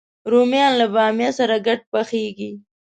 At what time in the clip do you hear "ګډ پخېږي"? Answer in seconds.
1.67-2.51